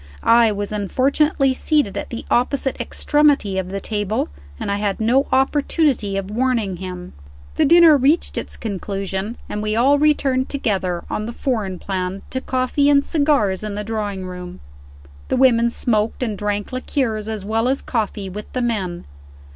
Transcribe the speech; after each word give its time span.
I 0.23 0.51
was 0.51 0.71
unfortunately 0.71 1.53
seated 1.53 1.95
at 1.95 2.09
the 2.09 2.25
opposite 2.31 2.81
extremity 2.81 3.59
of 3.59 3.69
the 3.69 3.79
table, 3.79 4.29
and 4.59 4.71
I 4.71 4.77
had 4.77 4.99
no 4.99 5.27
opportunity 5.31 6.17
of 6.17 6.31
warning 6.31 6.77
him. 6.77 7.13
The 7.53 7.65
dinner 7.65 7.95
reached 7.97 8.35
its 8.35 8.57
conclusion, 8.57 9.37
and 9.47 9.61
we 9.61 9.75
all 9.75 9.99
returned 9.99 10.49
together, 10.49 11.03
on 11.11 11.27
the 11.27 11.31
foreign 11.31 11.77
plan, 11.77 12.23
to 12.31 12.41
coffee 12.41 12.89
and 12.89 13.03
cigars 13.03 13.63
in 13.63 13.75
the 13.75 13.83
drawing 13.83 14.25
room. 14.25 14.59
The 15.27 15.37
women 15.37 15.69
smoked, 15.69 16.23
and 16.23 16.35
drank 16.35 16.71
liqueurs 16.71 17.29
as 17.29 17.45
well 17.45 17.67
as 17.67 17.83
coffee, 17.83 18.27
with 18.27 18.51
the 18.53 18.61
men. 18.63 19.05